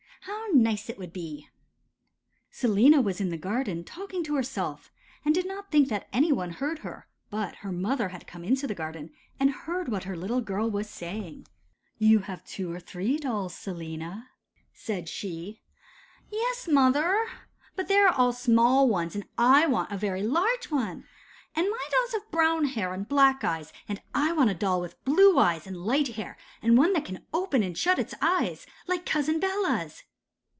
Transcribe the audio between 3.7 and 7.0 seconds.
talking to herself, and did not think that any one heard